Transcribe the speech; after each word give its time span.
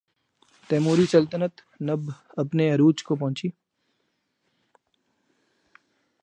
تیموری 0.69 1.05
سلطنت 1.05 1.57
تب 1.57 1.99
اپنے 2.37 2.73
عروج 2.73 3.03
کو 3.03 3.15
پہنچی۔ 3.15 3.49